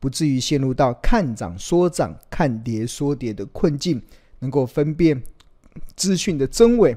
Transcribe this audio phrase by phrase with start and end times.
[0.00, 4.00] 不至于陷入到看涨说涨、看跌说跌的困境，
[4.38, 5.20] 能够分辨
[5.96, 6.96] 资讯的真伪，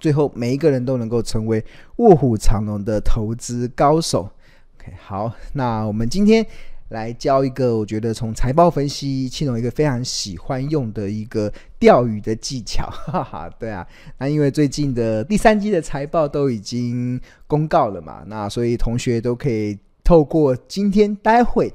[0.00, 1.64] 最后每一个人都能够成为
[1.96, 4.28] 卧虎藏龙的投资高手。
[4.76, 6.44] OK，好，那我们今天
[6.88, 13.86] 来教一个，我觉得从财报分析，庆隆一个非常喜欢用的一个钓鱼的技巧， 哈哈，对啊，
[14.18, 21.72] 那因为最近的第三季的财报都已经公告了嘛，那所以同学都可以透过今天待会。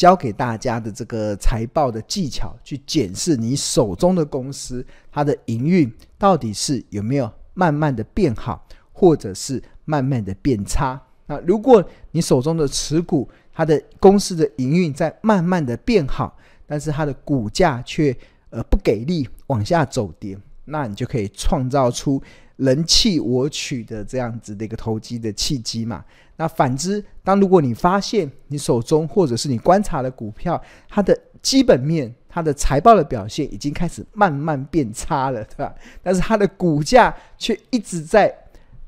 [0.00, 10.98] 教给大家的这个财报的技巧，去检视你手中的公司，它的营运到底是有没有慢慢的变好，或者是慢慢的变差。
[11.26, 16.34] 那如果你手中的持股，它的公司的营运在慢慢的变好，
[16.66, 18.16] 但是它的股价却
[18.48, 20.34] 呃不给力，往下走跌，
[20.64, 22.22] 那你就可以创造出
[22.60, 26.04] 人弃我取的这样子的一个投机的契机嘛。
[26.36, 35.74] 那反之，当如果你发现你手中或者是你观察的股票，它的基本面、它的财报的表现已经开始慢慢变差了，对吧？
[36.02, 38.34] 但是它的股价却一直在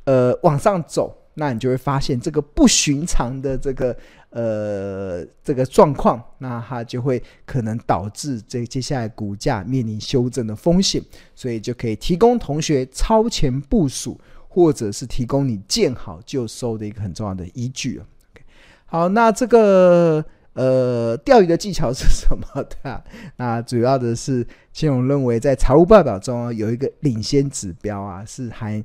[0.05, 3.95] 呃往上走，那你就会发现这个不寻常的这个
[4.33, 11.01] 呃这个状况，那它就会可能导致这接下来股价面临修正的风险，
[11.35, 14.21] 所以就可以提供同学超前部署。
[14.55, 17.97] 或者是提供你见好就收的一个很重要的依据。
[17.97, 18.45] OK，
[18.85, 23.03] 好，那这个呃钓鱼的技巧是什么的？
[23.37, 28.85] 那主要的是，庆隆认为在财务报表中有一个领先指标啊，是还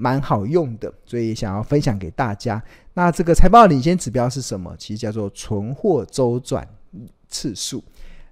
[0.00, 2.62] 蛮好用的，所以想要分享给大家。
[2.94, 4.72] 那这个财报领先指标是什么？
[4.78, 6.66] 其实叫做存货周转
[7.28, 7.82] 次数。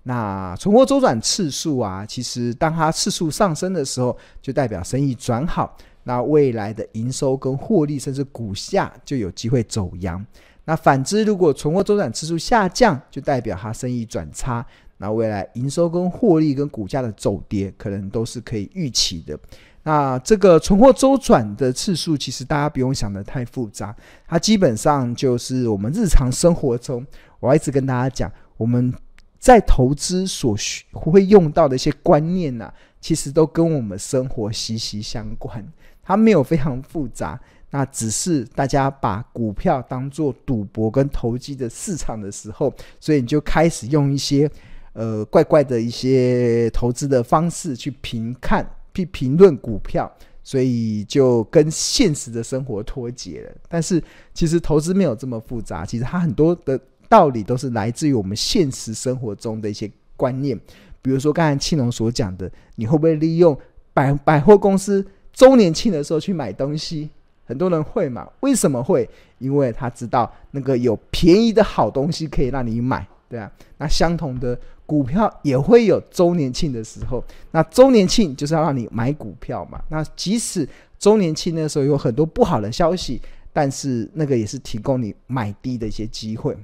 [0.05, 5.77] 那存货周转次数啊，其实当它次数上升的时候，就代表生意转好。
[6.05, 10.25] 那未来的营收跟获利，甚至股价就有机会走扬。
[10.65, 14.65] 那反之，如果存货周转次数下降，就代表它生意转差。
[14.99, 19.39] 那未来营收跟获利跟股价的走跌，可能都是可以预期的。
[19.87, 23.95] 那这个存货周转的次数，其实大家不用想得太复杂，
[24.27, 27.07] 它基本上就是我们日常生活中，
[27.39, 28.93] 我一直跟大家讲，我们
[29.39, 32.69] 在投资所需会用到的一些观念呢，
[33.01, 35.65] 其实都跟我们生活息息相关。
[36.03, 37.39] 它没有非常复杂，
[37.71, 44.51] 那只是大家把股票当做赌博跟投机的市场的时候，所以你就开始用一些
[44.95, 50.11] 呃怪怪的一些投资的方式去评看、去评论股票，
[50.43, 53.53] 所以就跟现实的生活脱节了。
[53.69, 54.03] 但是
[54.33, 60.59] 其实投资没有这么复杂，其实它很多的道理都是来自于我们现实生活中的一些观念，
[61.03, 63.57] 比如说刚才庆隆所讲的，你会不会利用
[63.93, 65.07] 百百货公司？
[65.33, 67.11] 周年庆的时候去买东西，
[67.45, 68.27] 很多人会嘛？
[68.41, 69.07] 为什么会？
[69.39, 73.53] 因为他知道那个有便宜的好东西可以让你买，对啊。
[73.77, 79.83] 那相同的股票也会有周年庆的时候，那周年庆就是要让你买股票嘛。
[79.91, 80.67] 那即使
[80.99, 83.21] 周年庆那时候有很多不好的消息，
[83.53, 86.57] 但是那个也是提供你买低的一些机会。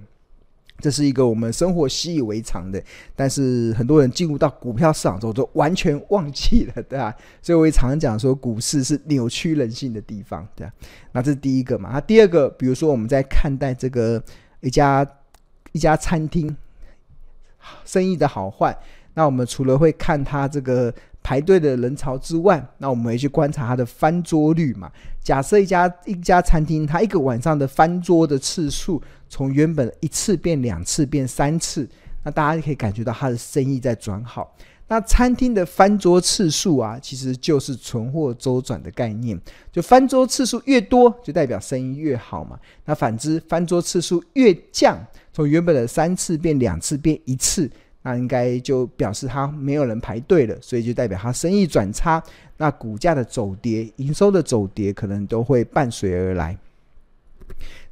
[0.78, 2.82] 这是一个我们生活习以为常的，
[3.14, 7.14] 但是很多人进入到股票市场之后就完全忘记了，对吧？
[7.40, 10.72] 所以我也常常讲说，股市是扭曲人性的地方，对吧？
[11.12, 11.90] 那这是第一个嘛。
[11.92, 14.20] 那第二个，比如说我们在看待这个
[14.60, 15.06] 一家
[15.70, 16.56] 一家餐厅
[17.84, 18.76] 生意的好坏，
[19.14, 20.92] 那我们除了会看它这个。
[21.24, 24.90] 排队的人潮之外，那我们会去观察它的翻桌率嘛。
[25.22, 31.88] 假设一家一家餐厅，它一个晚上的翻桌的次数，从原本一次变两次变三次，
[32.24, 34.52] 那大家可以感觉到它的生意在转好。
[34.88, 39.40] 那餐厅的翻桌次数啊，其实就是存货周转的概念。
[39.70, 42.58] 就翻桌次数越多，就代表生意越好嘛。
[42.84, 44.98] 那反之，翻桌次数越降，
[45.32, 47.70] 从原本的三次变两次变一次。
[48.04, 52.20] 那应该就表示它没有人排队了，所以就代表它生意转差，
[52.56, 56.58] 那股价的走跌、营收的走跌可能都会伴随而来。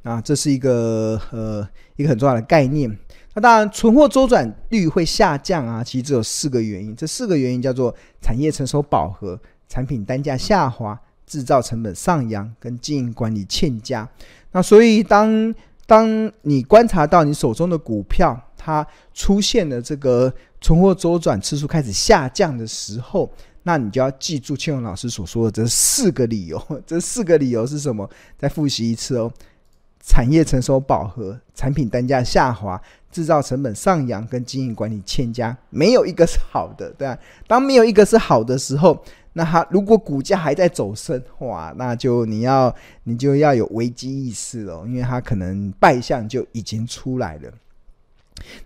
[0.01, 1.65] 那这是一个呃
[1.95, 2.93] 一个很重要的概念。
[3.33, 6.93] 那当然，存货周转率会下降啊，其实只有四个原因。
[6.93, 9.39] 这四个原因叫做产业成熟饱和、
[9.69, 14.05] 产品单价下滑、制造成本上扬跟经营管理欠佳。
[14.51, 15.55] 那所以当
[15.91, 23.29] 当你观察到你手中的股票，它出现了这个存货周转次数开始下降的时候，
[23.63, 26.57] 那你就要记住庆荣老师所说的这四个理由。
[26.87, 28.09] 这四个理由是什么？
[28.37, 29.29] 再复习一次哦。
[30.01, 37.17] 产业成熟饱和，产品单价下滑，制造成本上扬，跟经营管理欠佳，没有一个是好的，对吧？
[37.47, 42.73] 当没有一个是好的时候，那它如果股价还在走升，哇，那就你要
[43.03, 47.51] 你就要有危机意识了，因为它可能败象就已经出来了。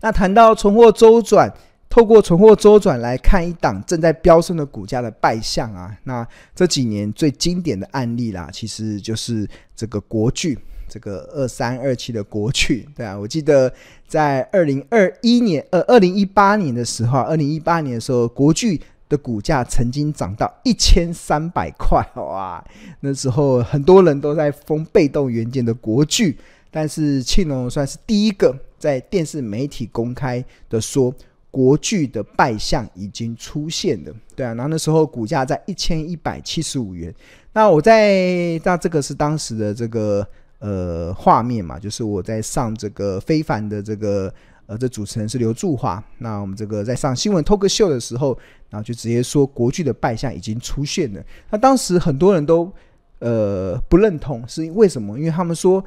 [0.01, 1.53] 那谈到存货周转，
[1.89, 10.57] 透过存货周转来看一档正在飙升的股价的败象啊，那这几年最经典的案例啦，其实就是这个国巨。
[10.87, 13.73] 这个二三二七的国巨，对啊，我记得
[14.07, 22.63] 在二零二一年，呃，二零一八年的时候，二零一八年的时候，国巨的股价曾经涨到一千三百块，哇，
[22.99, 26.37] 那时候很多人都在封被动元件的国巨，
[26.71, 31.13] 但是庆隆算是第一个在电视媒体公开的说，
[31.51, 37.13] 国巨的败象已经出现了，对啊，然后那时候股价在一千一百七十五元，
[37.53, 40.27] 那我在，那这个是当时的这个。
[40.59, 44.33] 呃，画面嘛，就是我在上这个非凡的这个
[44.67, 46.03] 呃，这主持人是刘祝华。
[46.17, 48.37] 那我们这个在上新闻 talk show 的时候，
[48.69, 51.23] 然后就直接说国剧的败象已经出现了。
[51.49, 52.71] 那当时很多人都
[53.19, 55.17] 呃不认同，是为什么？
[55.17, 55.83] 因为他们说，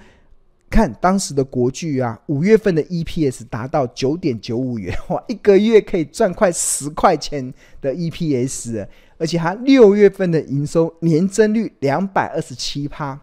[0.71, 8.87] 看当时的国剧啊，五月份的 EPS 达到九点九五元，哇，一个月可以赚快十块钱的 EPS，
[9.19, 13.21] 而且它六月份的营收年增率两百二十七趴。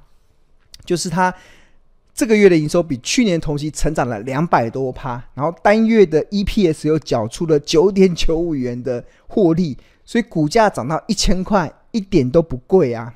[0.83, 1.33] 就是它
[2.15, 13.13] 这个月的营收比去年同期成长了两百多趴，然后单月的 EPS 又缴出了九点九五元的获利，所以股价涨到一千块一点都不贵啊。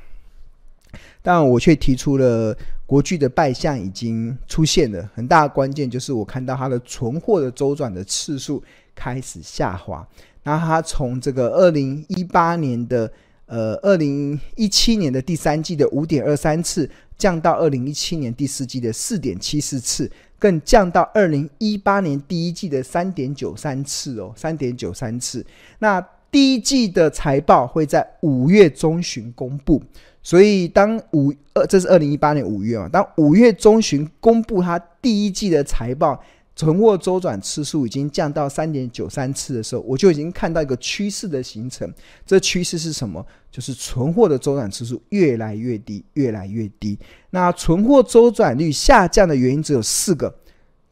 [1.21, 2.53] 但我却提出了
[2.85, 8.61] 国巨的败象已经出现了，很大的关键就是我看到它的存货的周转的次数
[8.93, 10.05] 开始下滑，
[10.43, 13.09] 那它从这个二零一八年的
[13.45, 16.89] 呃二零一七年的第三季的五点二三次。
[17.19, 25.45] 降到二零一七年第四季的四点七四次，更降到二零一八年第一季的三点九三次哦，三点九三次。
[25.77, 29.83] 那第一季的财报会在五月中旬公布，
[30.23, 36.23] 所以当五二这是二零一八年五月嘛，当五月中旬公布它第一季的财报。
[36.59, 41.89] 存货周转次数已经降到三点九三次的时候，我就已经看到一个趋势的形成。
[42.25, 43.25] 这趋势是什么？
[43.49, 46.99] 就是存货的周转次数越来越低，越来越低。
[47.29, 50.35] 那存货周转率下降的原因只有四个：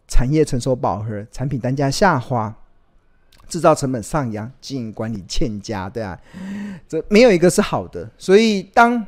[0.07, 2.55] 产业成熟饱和、产品单价下滑、
[3.49, 6.17] 制造成本上扬、经营管理欠佳，对啊，
[6.87, 8.09] 这没有一个是好的。
[8.17, 9.05] 所以当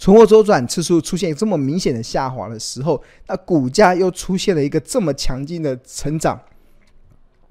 [0.00, 6.40] 存货周转次数出现这么明显的下滑的时候，那股价又出现了一个这么强劲的成长，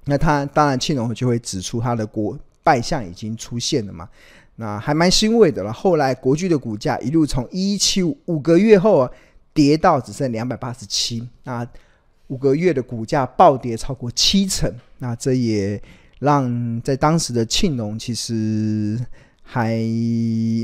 [0.05, 4.09] 那他当然庆隆就会指出他的国败象已经出现了嘛，
[4.55, 5.71] 那还蛮欣慰的了。
[5.71, 9.11] 后来国巨的股价一路从一一七五五个月后啊
[9.53, 11.63] 跌到只剩两百八十七，那
[12.29, 15.79] 五个月的股价暴跌超过七成，那这也
[16.17, 18.99] 让在当时的庆隆其实。
[19.51, 19.81] 还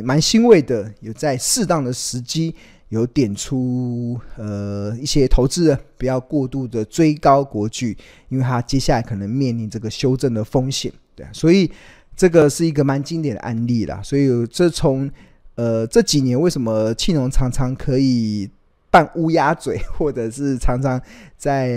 [0.04, 2.54] 蛮欣慰的，有在适当的时机
[2.90, 7.98] 有点出呃一些投资人不要过度的追高国剧，
[8.30, 11.72] 因为它接下来可能面临这个修正的风险，对，所以
[12.16, 14.00] 这个是一个蛮经典的案例啦。
[14.04, 15.10] 所以这从
[15.56, 18.48] 呃这几年为什么庆隆常常可以。
[18.96, 21.00] 扮乌鸦嘴， 或者是常常
[21.36, 21.68] 在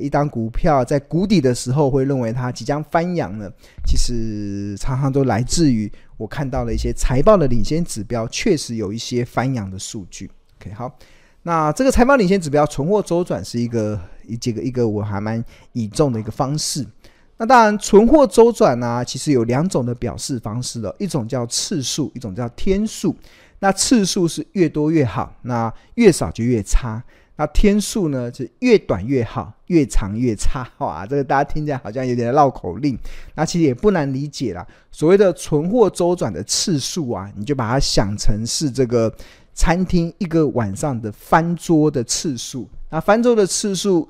[0.00, 3.48] 一张股票在谷底的时候，会认为它即将翻扬呢？
[3.86, 10.28] 其实常常都来自于我看到了一些财报的领先指标，确实有一些翻扬的数据。
[10.60, 10.98] OK，好，
[11.44, 16.84] 那这个财报领先指标存货周转是一个一这个一个我还蛮倚重的一个方式。
[17.36, 23.14] 那当然，存货周转呢，其实有两种的表示方式的，一种叫次数，一种叫天数。
[23.64, 27.02] 那次数是越多越好，那越少就越差。
[27.36, 30.68] 那天数呢，是越短越好，越长越差。
[30.84, 32.98] 哇，这个大家听起来好像有点绕口令。
[33.34, 34.66] 那其实也不难理解啦。
[34.92, 39.10] 所谓的存货周转的次数啊，你就把它想成是这个
[39.54, 42.68] 餐厅一个晚上的翻桌的次数。
[42.90, 44.06] 那翻桌的次数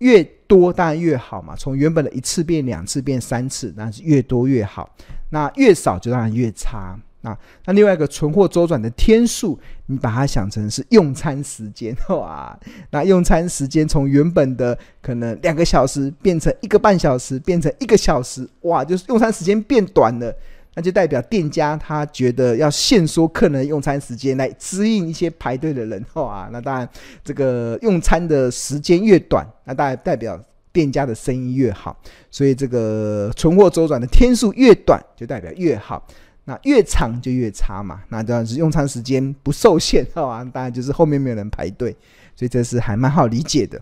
[0.00, 1.56] 越多，当然越好嘛。
[1.56, 4.94] 从原本的一次变两次变三次，那是越多越好。
[5.30, 7.00] 那越少就当然越差。
[7.22, 12.58] 啊，那另外一个存货周转的天数，你把它想成是用餐时间， 哇，
[12.90, 20.32] 那用餐时间从原本的可能两个小时变成一个半小时，变成一个小时，哇，就是用餐时间变短了，
[20.74, 26.88] 那就代表店家他觉得要限缩客人用餐时间来支应一些排队的人， 哇，那当然
[27.24, 30.40] 这个用餐的时间越短，那当然代表。
[30.70, 31.96] 店家的生意越好。
[32.30, 36.06] 所以这个存货周转的天数越短，就代表越好。
[36.48, 38.00] 那越长就越差嘛。
[38.08, 40.42] 那当然是用餐时间不受限， 好吧？
[40.50, 41.94] 当然就是后面没有人排队，
[42.34, 43.78] 所以这是还蛮好理解的。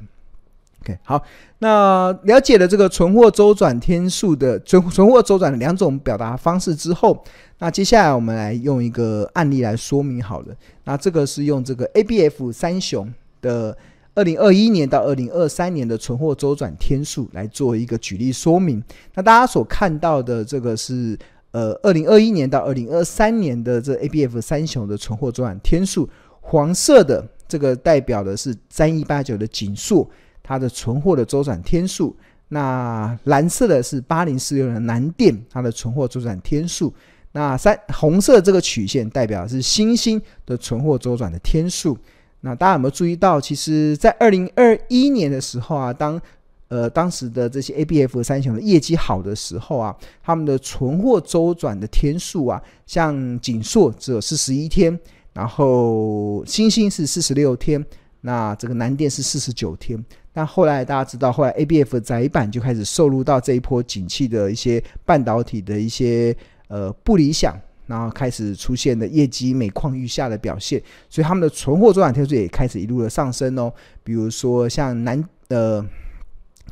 [0.82, 1.22] OK，好，
[1.60, 7.22] 那了解了这个存货周转天数的存存货周转两种表达方式之后，
[7.60, 10.54] 那接下来我们来用一个案例来说明好了。
[10.82, 13.08] 那这个是用这个 ABF 三雄
[13.40, 13.78] 的
[14.16, 18.82] 二零二一年到二零二三年的存货周转天数来做一个举例说明。
[19.14, 21.16] 那大家所看到的这个是。
[21.56, 26.06] 呃，二零二一年到二零二三年的这 ABF 三雄的存货周转天数，
[26.42, 30.06] 黄色的这个代表的是三一八九的锦硕，
[30.42, 32.14] 它的存货的周转天数；
[32.48, 36.92] 那蓝色的是八零四六的南电，它的存货周转天数；
[37.32, 41.96] 那三红色这个曲线代表的是星星的存货周转的天数。
[42.42, 46.20] 那大家有没有注意到，其实在二零二一年的时候啊，当
[46.68, 54.98] 呃，当时的这些 ABF 三雄的业绩好的时候啊，他们的存货周转的天数啊，像景硕只有四十一天，
[55.32, 57.84] 然后星星是四十六天，
[58.20, 60.04] 那这个南电是四十九天。
[60.32, 67.56] 但后来大家知道，后来 ABF 载板就开始受入到这一波景气的一些半导体的一些呃不理想，
[67.86, 73.72] 然后开始出现的业绩每况愈下的表现，所以他们的存货周转天数也开始一路的上升哦。
[74.02, 75.86] 比如说像南呃。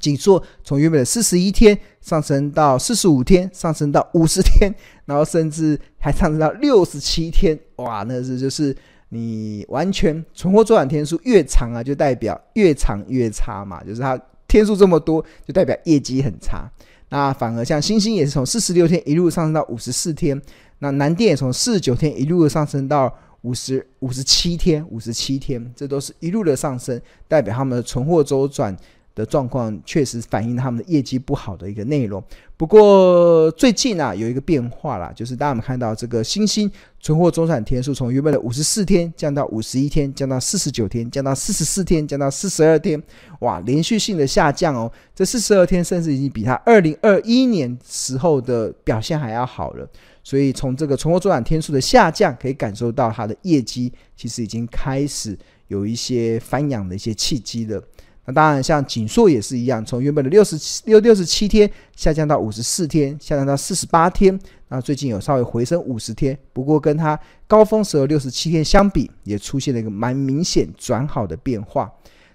[0.05, 4.75] 紧缩从原本的四十一天上升到四十五天，上升到五十天，
[5.07, 8.77] 然后甚至还上升到六十七天，哇，那是就是
[9.09, 16.71] 你完全存货周转天数越长啊，就代表越长越差嘛，就是它天数这么多，就代表业绩很差。
[17.09, 20.39] 那反而像星星也是从四十六天一路上升到五十四天，
[20.81, 28.77] 那南电也从四十九天一路的上升到五十五十七天，五十七天，这都是一路的上升，代表他们的存货周转。
[29.15, 32.23] 的状况确实反映他们的业绩不好的一个内容。
[32.57, 43.01] 不过最近啊有一个变化啦，就是大家们看到这个新兴存货周转天数从原本的五十四天降到五十一天，降到四十九天，降到四十四天，降到四十二天，
[43.41, 44.91] 哇，连续性的下降哦。
[45.15, 49.89] 这四十二天甚至已经比他二零二一年时候的表现还要好了。
[50.23, 57.83] 所以从这个存货周转天数的下降，可以感受到它的业绩其实已经开始有一些翻扬的一些契机了。
[58.27, 64.39] 那当然，像景硕也是一样，从原本的六十七六六十七天下降到五十四天，下降到四十八天。
[64.69, 71.93] 那最近有稍微回升五十天，不过跟它高峰时候六十七天相比，也出现了一个蛮明显转好的变化。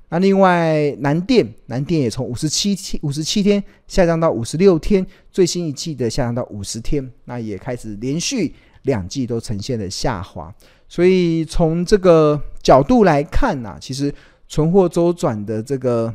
[0.10, 8.54] 那另外南电，南电也从五十七天五十七天下降到五十六天，最新一季的下降到五十天，那也开始连续
[8.84, 10.54] 两季都呈现了下滑。
[10.88, 14.14] 所以从这个角度来看呢、其实。
[14.50, 16.12] 存货周转的这个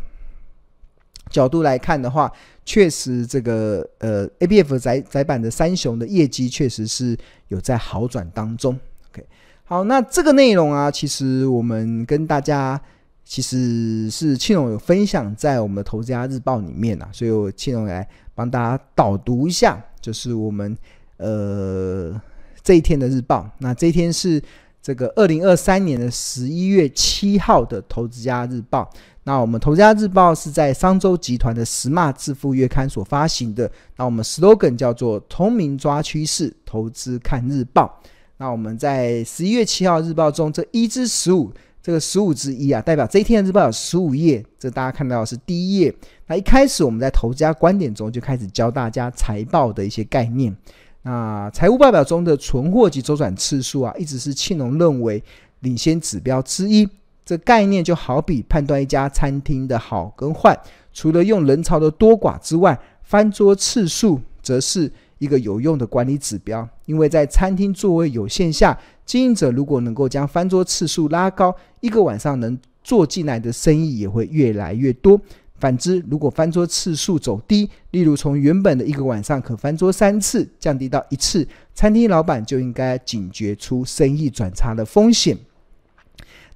[1.31, 2.31] 角度来看的话，
[2.65, 7.17] 确实这个呃，ABF 载载板的三雄的业绩确实是
[7.49, 8.77] 有在好转当中。
[9.11, 9.25] OK，
[9.65, 12.81] 好，那这个内容啊，其实我们跟大家
[13.25, 20.77] 其实是庆隆有分享在我们的投资家日报里面啊，所以我庆隆来帮大家导读一下，就是我们
[21.19, 22.21] 呃
[22.65, 23.49] 这一天的日报。
[23.59, 24.43] 那这一天是。
[24.85, 28.83] 这个二零二三年的十一月七号的《投资家日报》，
[29.23, 33.71] 那我们《投资家日报》是在商周集团的《Smart 致富月刊》所发行的。
[33.97, 37.99] 那我们 slogan 叫做“聪明抓趋势，投资看日报”。
[38.37, 41.51] 那我们在十一月七号日报中，这一至十五，
[41.83, 44.45] 这个十五之一啊，代表这一天的日报有十五页。
[44.59, 45.95] 这大家看到的是第一页。
[46.27, 50.55] 那一开始我们在投资家观点中就开始教大家财报的一些概念。
[51.05, 55.23] 那财务报表中的存货及周转次数啊，一直是庆隆认为
[55.61, 56.89] 领先指标之一。
[57.27, 60.59] 这概念就好比判断一家餐厅的好跟坏，
[60.93, 66.69] 除了用人潮的多寡之外，翻桌次数则是一个有用的管理指标。
[66.87, 75.19] 因为在餐厅座位有限下，经营者如果能够将翻桌次数拉高，一个晚上能做进来的生意也会越来越多。
[75.61, 85.39] 反之，如果翻桌次数走低，例如从原本的一个晚上可翻桌三次，降低到一次，餐厅老板就应该警觉出生意转差的风险。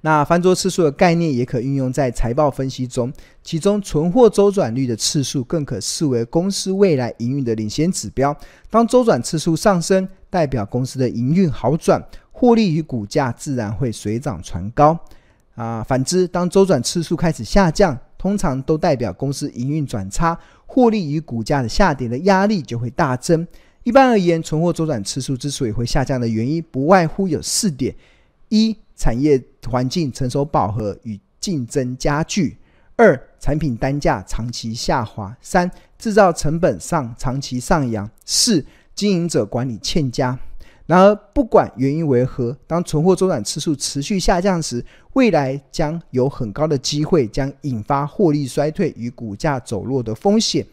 [0.01, 3.11] 那翻桌次数的概念也可运用在财报分析中，
[3.43, 8.35] 其中存货周转率的次数更可视为公司未来营运的领先指标。
[8.69, 12.01] 当周转次数上升，代表公司的营运好转，
[12.31, 14.97] 获利与股价自然会水涨船高。
[15.55, 23.47] 啊，反之，当周转次数开始下降，通常都代表公司营运转差，获利与股价的下跌的压力就会大增。
[23.83, 27.95] 一般而言，存货周转次数之所以会下降的原因，不外乎有四点：
[28.49, 32.57] 一、产业环境成熟饱和与竞争加剧；
[32.97, 40.37] 二、产品单价长期下滑；三、制造成本上长期上扬；四、经营者管理欠佳。
[40.89, 50.65] 然而，不管原因为何，当存货周转次数持续下降时，未来将有很高的机会将引发获利衰退与股价走弱的风险。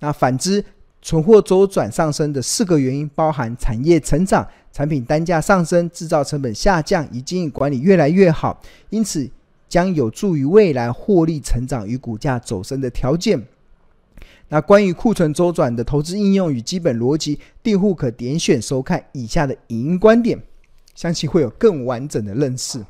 [0.00, 0.64] 那反之，
[1.00, 9.30] 存货周转上升的四个原因包含产业成长、产品单价上升、制造成本下降以及经营管理越来越好，因此
[9.68, 13.40] 将有助于未来获利成长与股价走升的条件。
[14.52, 20.38] 那关于库存周转的投资应用与基本逻辑，订户可点选收看以下的影音观点，
[20.94, 22.84] 相信会有更完整的认识。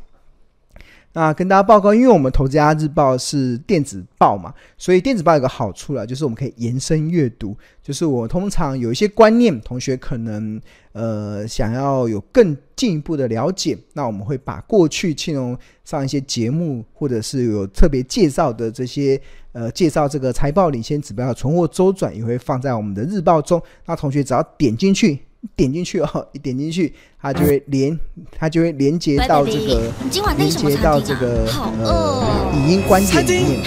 [1.14, 7.54] 那跟大家报告，因为我们投资家日报是电子报嘛，所以电子报有个好处了，就是我们可以延伸阅读。
[7.82, 10.60] 就是我通常有一些观念，同学可能
[10.92, 19.20] 呃想要有更进一步的了解，那我们会把过去庆隆上一些节目，或者是有特别介绍的这些
[19.52, 23.60] 呃介绍这个财报领先指标的存货周转，也会放在我们的日报中。
[23.84, 25.18] 那同学只要点进去。
[25.56, 27.98] 点进去哦， 一点进去，它就会连，
[28.38, 29.92] 它就会连接到这个，
[30.36, 31.46] 连接到这个
[31.82, 33.62] 呃影音观点里面。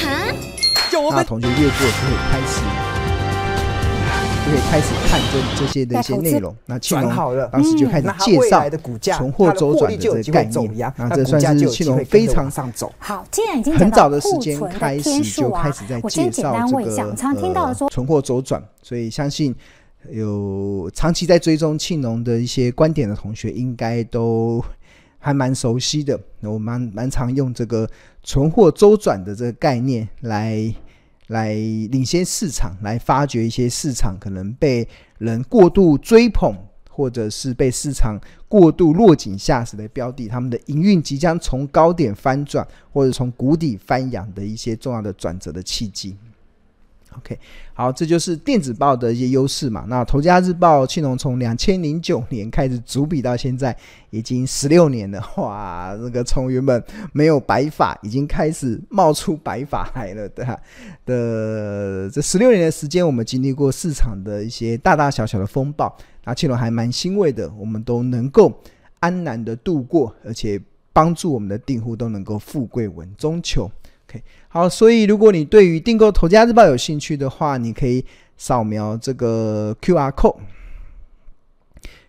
[1.12, 2.62] 那同学越过就可以开始，
[4.46, 6.56] 就可以开始看这这些的一些内容。
[6.66, 7.12] 那庆龙
[7.52, 8.70] 当时就开始介绍
[9.18, 10.94] 存货周转的这个概念。
[10.98, 19.54] 那这算是庆龙非常上走好，既然已经很早的时间开始就开始在介绍这个存货周转，所以相信。
[20.12, 24.64] 有长期在追踪庆农的一些观点的同学，应该都
[25.20, 26.20] 还蛮熟悉的。
[26.42, 27.90] 我蛮蛮常用这个
[28.24, 30.74] 存货周转的这个概念来
[31.28, 36.56] 来领先市场，来发掘一些市场可能被人过度追捧，
[36.90, 46.16] 或者是被市场过度落井下石的标的，他们的营运即将从高点翻转，或者从谷底翻扬的一些重要的转折的契机。
[47.18, 47.40] OK，
[47.74, 49.86] 好，这就是电子报的一些优势嘛。
[49.88, 53.76] 那《投资家日报》庆隆从两千零九年开始主笔到现在，
[54.10, 55.24] 已经十六年了。
[55.38, 60.60] 哇，那个从原本没有白发，已经开始冒出白发来了，对吧？
[61.06, 68.52] 的这十六年的时间，我们经历过市场的一些大大小小的风暴，那庆隆还蛮欣慰的，我们都能够
[69.00, 73.72] 安然的度过，而且帮助我们的订户都能够富贵稳中求。
[74.48, 78.04] 好，所以如果你对于订购《投家日报》有兴趣的话，你可以
[78.38, 80.38] 扫描这个 QR code，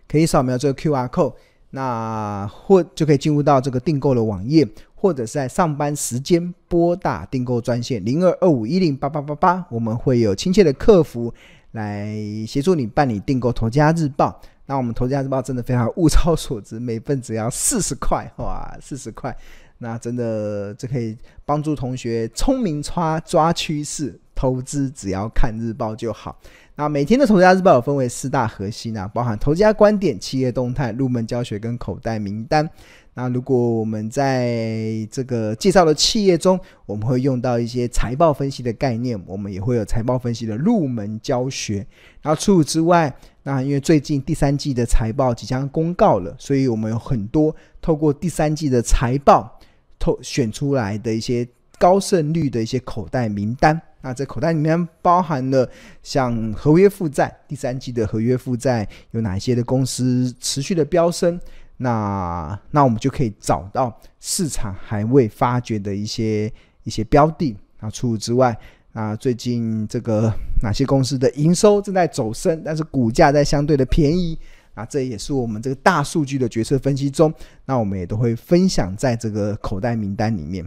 [0.07, 1.33] 可以扫描这个 QR code，
[1.71, 11.33] 那或就可以进入到这个订购的网页，或者是在上班时间拨打订购专线零二二五一零八八八八，我们会有亲切的客服
[11.71, 12.15] 来
[12.47, 14.39] 协助你办理订购《投家日报》。
[14.69, 19.33] 那我们《投家日报》真的非常物超所值，每份只要四十块，哇，四十块。
[19.79, 26.37] 那真的，这可以帮助同学聪明抓抓趋势，投资只要看日报就好。
[26.75, 32.67] 那每天的投资家日报有分为四大核心啊，包含投资家观点、企业动态、入门教学跟口袋名单。
[33.15, 41.77] 那如果我们在这个介绍的企业中，我们会用到一些财报分析的概念，我们也会有财报分析的入门教学。
[42.21, 43.11] 然后除此之外，
[43.41, 49.59] 那因为最近第三季的财报即将公告了，所以我们有很多透过第三季的财报。
[49.99, 51.47] 透选出来的一些
[51.79, 55.69] 高胜率的一些口袋名单，那这口袋里面包含了
[56.01, 61.39] 像合约负债，第三季的合约负债有哪些的公司持续的飙升？
[61.77, 66.51] 那那我们就可以找到市场还未发掘的一些
[66.83, 67.55] 一些标的。
[67.79, 68.57] 那除此之外，
[68.93, 70.33] 那最近这个
[70.63, 74.35] 哪些公司的营收正在走升，但是股价在相对的便宜？
[74.77, 77.33] 啊，这也是我们这个大数据的决策分析中，
[77.65, 80.63] 那我们也都会分享在这个口袋名单里面。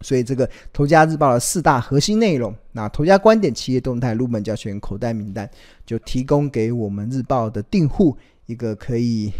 [0.00, 5.48] 所以，这个投家日报的四大核心内容，那投家观点、企业动态、入门教学、口袋名单，
[5.86, 9.32] 就提供给我们日报的订户一个可以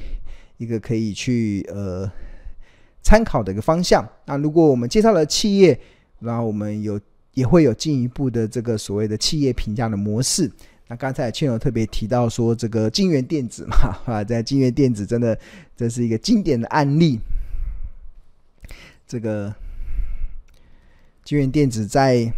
[0.59, 2.09] 一个可以去呃
[3.03, 4.09] 参考的一个方向。
[4.27, 5.79] 那如果我们介绍了企业，
[6.21, 7.01] 然后我们有
[7.35, 10.49] 也会有进一步的这个所谓的企业评价的模式。
[10.91, 15.39] 那刚才庆隆特别提到说，这个金源电子嘛， 啊，在金源电子真的
[15.77, 17.21] 这是一个经典的案例。
[19.07, 19.55] 这个
[21.25, 22.33] 金源电子在，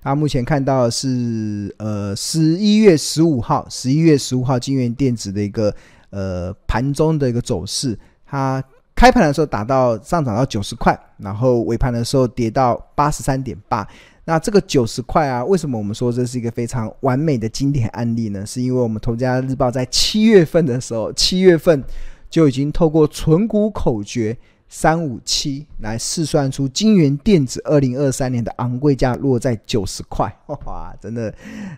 [0.00, 5.72] 他目前看到的是呃十一月十五号，十一月十五号金源电子的一个
[6.10, 8.62] 呃盘中的一个走势，它
[8.96, 13.86] 开盘的时候达到上涨到九十块，然后尾盘的时候跌到八十三点八。
[14.28, 18.44] 那这个九十块啊，为什么我们说这是一个非常完美的经典案例呢？
[18.44, 21.82] 是因为我们投资家日报在七月份的时候，七月份
[22.28, 24.36] 就已经透过存股口诀，
[24.68, 30.30] 三五七来试算出金元电子二零二三年的昂贵价落在九十块，
[30.66, 31.34] 哇，真的，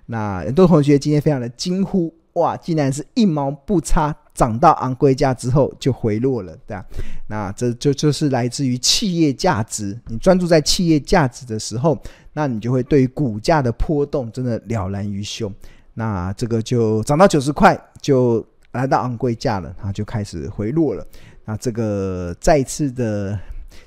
[0.06, 6.84] 那很多同学今天非常的惊呼，哇，竟然是一毛不差涨到昂贵价之后就回落了，对吧？
[7.28, 11.96] 那这就就是来自于企业价值，你专注在企业价值的时候，
[12.40, 15.52] 那你就会对股价的波动真的了然于胸，
[15.92, 21.06] 那这个就涨到九十块就来到昂贵价了，它就开始回落了。
[21.44, 23.38] 那这个再次的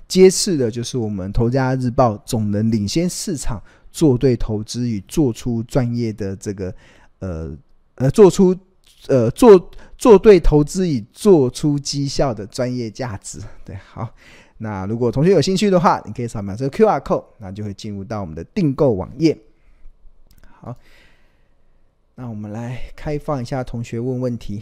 [0.08, 3.60] 揭示的就是我们《投家日报》总能领先市场，
[3.92, 6.72] 做对投资与做出专业的这个
[7.18, 7.58] 呃
[7.96, 8.56] 呃做出
[9.08, 13.39] 呃做做对投资与做出绩效的专业价值。
[13.66, 14.08] 对，好，
[14.63, 19.38] 那如果同学有兴趣的话，你可以扫描这个 QR code，那就会进入到我们的订购网页。
[20.62, 20.73] 好，
[22.15, 24.62] 那我们来开放一下同学问问题。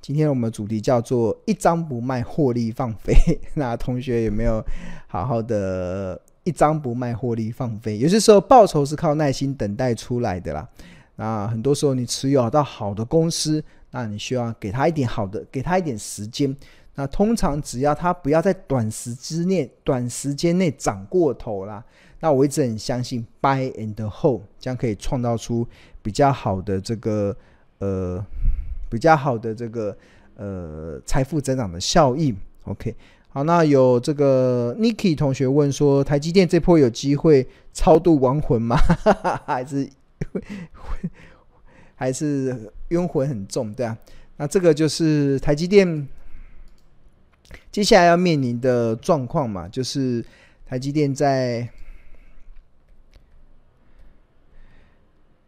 [0.00, 3.12] 今天我们主题叫做“一张不卖，获利放飞”。
[3.54, 4.64] 那同学有没有
[5.08, 7.98] 好好的“一张不卖，获利放飞”？
[8.00, 10.68] 有些时候报酬是靠耐心等待出来的啦。
[11.16, 16.56] 那很多时候你持有到好的公司，那你需要给他一点好的，给他一点时间。
[16.96, 21.84] 那通常只要他不要在短时之内、短时间内涨过头啦，
[22.18, 25.64] 那我一直很相信 “buy and hold” 将可以创造出
[26.02, 27.36] 比较好的这个
[27.78, 28.24] 呃。
[28.88, 29.94] 比较好的这个
[30.36, 32.34] 呃财富增长的效应
[32.66, 32.94] ，OK，
[33.30, 38.76] 好，那有这个 Niki 同学问说，台积电这波有机会超度亡魂吗？
[39.44, 39.90] 还是
[41.96, 43.98] 还是冤魂很重，对啊？
[44.36, 46.06] 那这个就是台积电
[47.70, 50.24] 接下来要面临的状况嘛，就是
[50.64, 51.68] 台积电在。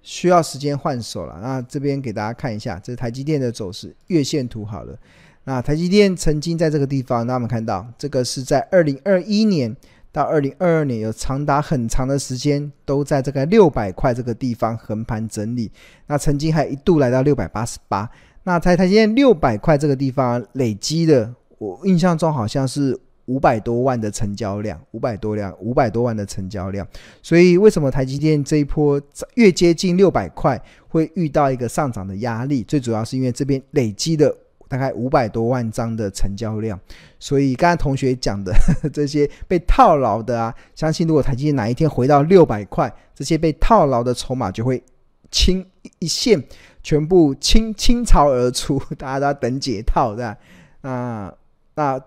[0.00, 4.98] 需要时间换手了，那这边给大家看一下，这是台积电的走势月线图好了。
[5.44, 9.76] 那台积电曾经在这个地方，那我们看到这个是在二零二一年
[10.11, 15.70] 到二零二二年，有长达很长的时间都在这个六百块这个地方横盘整理。
[16.06, 18.11] 那曾经还一度来到六百八十八。
[18.44, 22.99] 那台台积电六百块这个地方累积的，我印象中好像是。
[23.29, 26.88] 五百多万的成交量，五百多量，五百多万的成交量。
[27.23, 28.99] 所以为什么台积电这一波
[29.35, 32.62] 越接近六百块会遇到一个上涨的压力？
[32.62, 34.35] 最主要是因为这边累积的
[34.66, 36.81] 大概五百多万张的成交量。
[37.21, 38.51] 所以刚才同学讲的
[38.94, 44.83] 这些被套牢的啊，相信如果台积电哪一天回到六百块，这些被套牢的筹码就会
[45.31, 45.62] 清
[45.99, 46.42] 一线，
[46.83, 50.38] 全部倾倾巢而出，大家都要等解套，对吧？
[50.81, 51.35] 那
[51.79, 51.99] 那。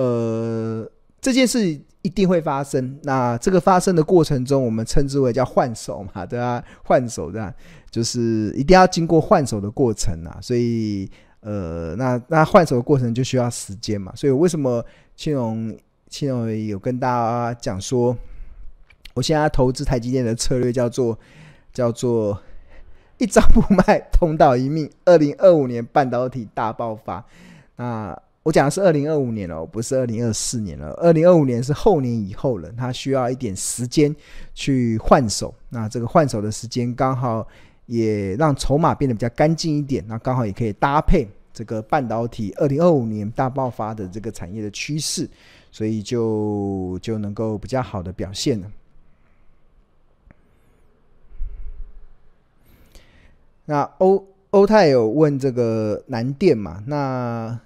[0.00, 0.88] 呃，
[1.20, 1.58] 这件事
[2.02, 3.00] 一定会发生。
[3.02, 7.52] 那这个发生的过程中，我们称之为叫换手嘛， 对啊，换手这样，
[7.90, 10.38] 就是一定要经过换手的过程啊。
[10.40, 14.12] 所以，呃，那那换手的过程就需要时间嘛。
[14.14, 15.76] 所以，为什么庆荣
[16.08, 18.16] 庆荣有跟大家讲说，
[19.14, 21.18] 我现在投资台积电的策略叫做
[21.72, 22.40] 叫做
[23.18, 24.88] 一张不卖，通道一命。
[25.04, 27.26] 二零二五年半导体大爆发，
[27.74, 28.16] 那。
[28.48, 30.90] 我讲的是二零二五年哦，不是二零二四年了。
[30.92, 34.14] 二零二五年是后年以后了，它需要一点时间
[34.54, 35.54] 去换手。
[35.68, 37.46] 那这个换手的时间刚好
[37.84, 45.28] 也让筹码变得比较干净一点，那刚好也可以搭配这个半导体二零二五年大爆发的这个产业的趋势，
[45.70, 48.72] 所以就就能够比较好的表现了。
[53.66, 56.82] 那欧欧泰有问这个南电嘛？
[56.86, 57.60] 那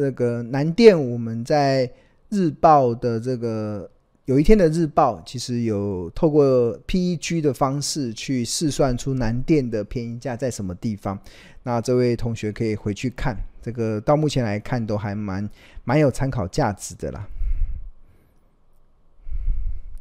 [0.00, 1.90] 这个南电，我们在
[2.30, 3.88] 日报的这个
[4.24, 11.18] 有一天的日报，其实有透过 PEG 的方式去试算出南电的便宜价在什么地方。
[11.64, 15.46] 那这位同学可以回去看，这个到目前来看都还蛮
[15.84, 17.28] 蛮有参考价值的啦。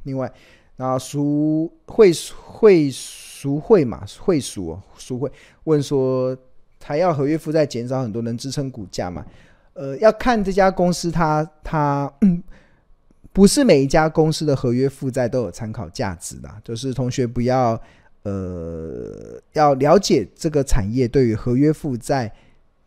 [0.03, 0.31] 另外，
[0.77, 2.09] 那赎会
[2.45, 5.29] 会赎会嘛，会赎赎会
[5.65, 6.33] 问说，
[6.79, 9.25] 台燿合约负债减少很多，能支撑股价嘛？
[9.73, 12.11] 呃，要看这家公司它，它
[13.31, 17.79] 不是每一家公司的合约负债都有参考价值的，就是同学不要
[18.23, 22.31] 呃，要了解这个产业对于合约负债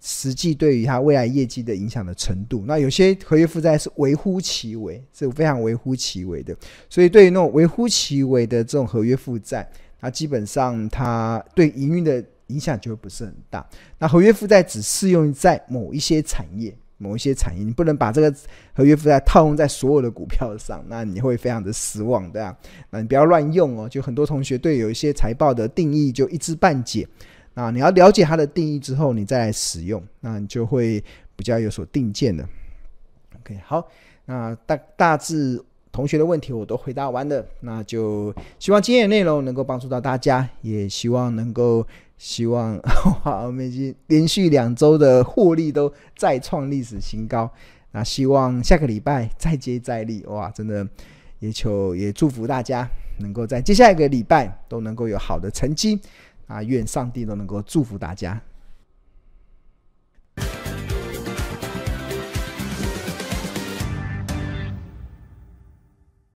[0.00, 2.64] 实际对于它未来业绩的影响的程度。
[2.66, 6.54] 那有些合约负债是微乎其微，是非常微乎其微的。
[6.90, 9.66] 所以对于那种微乎其微的这种合约负债，
[10.00, 13.66] 那基本上它对营运的影响就会不是很大。
[13.98, 16.76] 那合约负债只适用在某一些产业。
[16.98, 18.32] 某一些产业，你不能把这个
[18.72, 22.56] 合约负债套用在所有的股票上，那你会非常的失望，对啊，
[22.90, 23.88] 那你不要乱用哦。
[23.88, 27.04] 就很多同学对有一些财报的定义就一知半解，
[27.54, 31.02] 那你要了解它的定义之后，你再来使用，那你就会
[31.34, 32.48] 比较有所定见的。
[33.40, 33.88] OK，好，
[34.26, 35.60] 那大大致
[35.92, 42.80] 同学的问题我都回答完了，那就希望今天的内容能够帮助到大家，也希望能够希望
[43.24, 47.50] 哇，我们已经连续两周的获利都再创历史新高，
[47.90, 50.86] 那希望下个礼拜再接再厉，哇，真的
[51.40, 56.00] 也求也祝福大家能够在接下来一个礼拜都能够有好的成绩，
[56.46, 58.40] 啊，愿上帝都能够祝福大家。